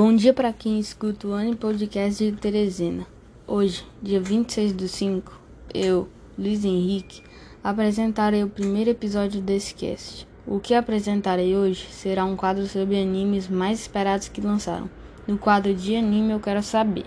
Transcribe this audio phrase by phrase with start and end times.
[0.00, 3.04] Bom dia para quem escuta o Ano Podcast de Teresina.
[3.48, 5.40] Hoje, dia 26 do 5,
[5.74, 7.20] eu, Luiz Henrique,
[7.64, 10.24] apresentarei o primeiro episódio desse cast.
[10.46, 14.88] O que apresentarei hoje será um quadro sobre animes mais esperados que lançaram.
[15.26, 17.06] No quadro de anime eu quero saber.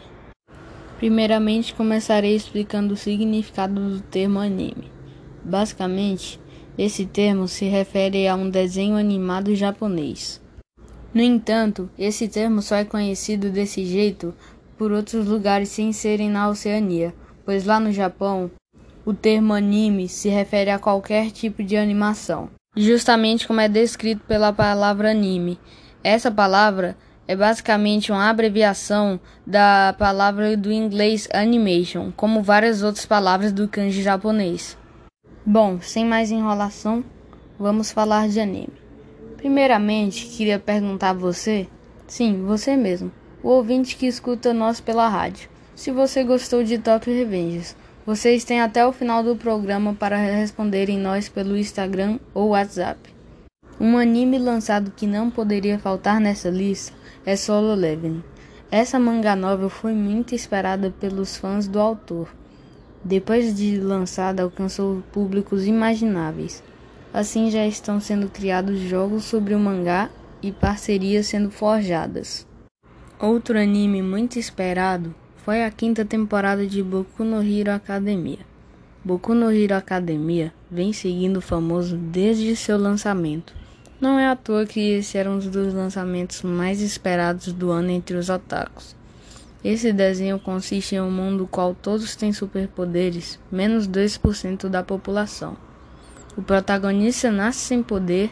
[0.98, 4.92] Primeiramente começarei explicando o significado do termo anime.
[5.46, 6.42] Basicamente,
[6.78, 10.42] esse termo se refere a um desenho animado japonês.
[11.14, 14.34] No entanto, esse termo só é conhecido desse jeito
[14.78, 17.14] por outros lugares sem serem na Oceania,
[17.46, 18.50] pois lá no Japão,
[19.06, 24.54] o termo anime se refere a qualquer tipo de animação, justamente como é descrito pela
[24.54, 25.60] palavra anime.
[26.04, 26.96] Essa palavra
[27.28, 34.02] é basicamente uma abreviação da palavra do inglês animation, como várias outras palavras do kanji
[34.02, 34.78] japonês.
[35.46, 37.04] Bom, sem mais enrolação,
[37.60, 38.74] vamos falar de anime.
[39.42, 41.68] Primeiramente, queria perguntar a você,
[42.06, 47.12] sim, você mesmo, o ouvinte que escuta nós pela rádio, se você gostou de Tokyo
[47.12, 47.76] Revengers.
[48.06, 53.00] Vocês têm até o final do programa para responderem nós pelo Instagram ou WhatsApp.
[53.80, 56.94] Um anime lançado que não poderia faltar nessa lista
[57.26, 58.24] é Solo Leveling.
[58.70, 62.30] Essa manga novel foi muito esperada pelos fãs do autor.
[63.04, 66.62] Depois de lançada, alcançou públicos imagináveis.
[67.14, 70.10] Assim já estão sendo criados jogos sobre o mangá
[70.42, 72.48] e parcerias sendo forjadas.
[73.20, 78.40] Outro anime muito esperado foi a quinta temporada de Boku no Hero Academia.
[79.04, 83.54] Boku no Hero Academia vem seguindo o famoso desde seu lançamento.
[84.00, 88.16] Não é à toa que esse era um dos lançamentos mais esperados do ano entre
[88.16, 88.96] os otakus.
[89.64, 95.58] Esse desenho consiste em um mundo qual todos têm superpoderes, menos 2% da população.
[96.38, 98.32] O protagonista nasce sem poder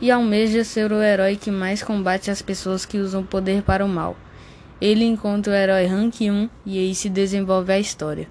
[0.00, 3.88] e almeja ser o herói que mais combate as pessoas que usam poder para o
[3.88, 4.16] mal.
[4.80, 8.28] Ele encontra o herói Rank 1 e aí se desenvolve a história.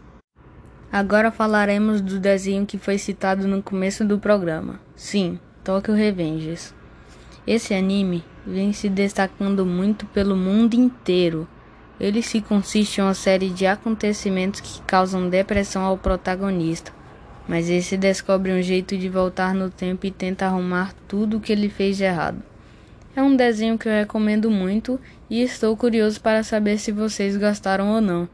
[0.92, 4.80] Agora falaremos do desenho que foi citado no começo do programa.
[4.96, 6.74] Sim, Tokyo Revengers.
[7.46, 11.48] Esse anime vem se destacando muito pelo mundo inteiro.
[12.00, 16.95] Ele se consiste em uma série de acontecimentos que causam depressão ao protagonista
[17.48, 21.52] mas esse descobre um jeito de voltar no tempo e tenta arrumar tudo o que
[21.52, 22.42] ele fez de errado.
[23.16, 27.90] É um desenho que eu recomendo muito e estou curioso para saber se vocês gostaram
[27.94, 28.28] ou não.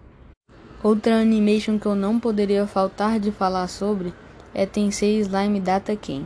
[0.81, 4.13] Outra animation que eu não poderia faltar de falar sobre
[4.53, 6.25] é Tensei Slime Data Ken.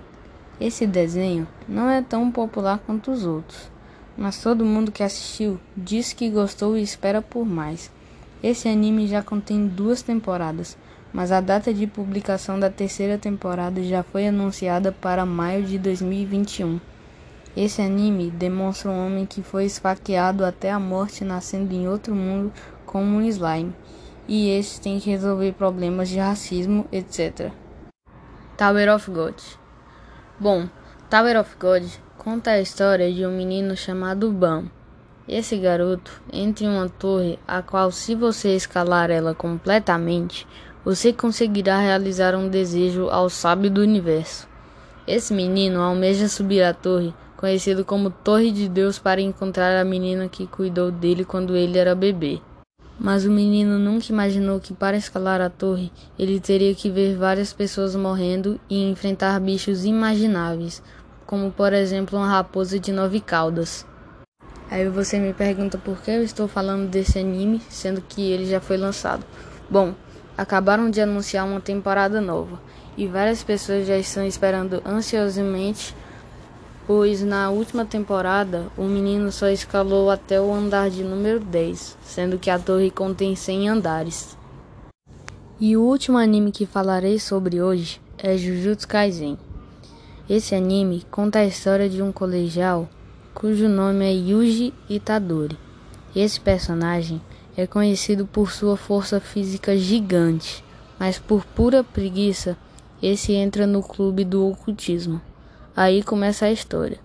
[0.61, 3.69] Esse desenho não é tão popular quanto os outros,
[4.17, 7.91] mas todo mundo que assistiu diz que gostou e espera por mais.
[8.41, 10.77] Esse anime já contém duas temporadas
[11.15, 16.77] mas a data de publicação da terceira temporada já foi anunciada para maio de 2021.
[17.55, 22.51] Esse anime demonstra um homem que foi esfaqueado até a morte nascendo em outro mundo
[22.85, 23.73] como um slime,
[24.27, 27.49] e esse tem que resolver problemas de racismo, etc.
[28.57, 29.35] Tower of God
[30.37, 30.67] Bom,
[31.09, 31.85] Tower of God
[32.17, 34.65] conta a história de um menino chamado Bam.
[35.29, 40.45] Esse garoto entra em uma torre a qual, se você escalar ela completamente,
[40.85, 44.47] você conseguirá realizar um desejo ao sábio do universo.
[45.07, 50.29] Esse menino almeja subir a torre, conhecido como Torre de Deus, para encontrar a menina
[50.29, 52.39] que cuidou dele quando ele era bebê.
[52.99, 57.51] Mas o menino nunca imaginou que para escalar a torre ele teria que ver várias
[57.51, 60.83] pessoas morrendo e enfrentar bichos imagináveis,
[61.25, 63.85] como por exemplo uma raposa de nove caudas.
[64.69, 68.61] Aí você me pergunta por que eu estou falando desse anime, sendo que ele já
[68.61, 69.25] foi lançado.
[69.69, 69.93] Bom,
[70.37, 72.59] acabaram de anunciar uma temporada nova
[72.97, 75.95] e várias pessoas já estão esperando ansiosamente,
[76.87, 82.37] pois na última temporada o menino só escalou até o andar de número 10, sendo
[82.37, 84.37] que a torre contém 100 andares.
[85.59, 89.37] E o último anime que falarei sobre hoje é Jujutsu Kaisen.
[90.29, 92.89] Esse anime conta a história de um colegial
[93.33, 95.57] cujo nome é Yuji Itadori.
[96.15, 97.21] Esse personagem
[97.57, 100.63] é conhecido por sua força física gigante,
[100.99, 102.57] mas por pura preguiça,
[103.01, 105.21] esse entra no clube do ocultismo.
[105.75, 106.99] Aí começa a história,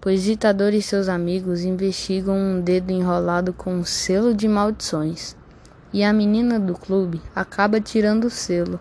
[0.00, 5.36] pois Itadori e seus amigos investigam um dedo enrolado com um selo de maldições,
[5.92, 8.78] e a menina do clube acaba tirando o selo,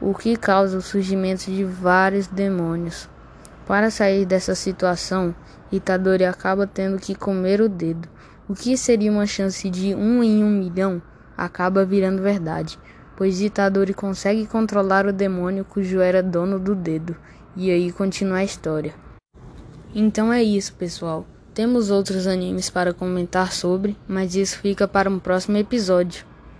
[0.00, 3.08] o que causa o surgimento de vários demônios.
[3.66, 5.34] Para sair dessa situação,
[5.70, 8.08] Itadori acaba tendo que comer o dedo
[8.48, 11.00] o que seria uma chance de um em um milhão
[11.36, 12.78] acaba virando verdade,
[13.16, 17.16] pois Itadori consegue controlar o demônio cujo era dono do dedo,
[17.56, 18.94] e aí continua a história.
[19.94, 21.26] Então é isso, pessoal.
[21.54, 26.31] Temos outros animes para comentar sobre, mas isso fica para um próximo episódio.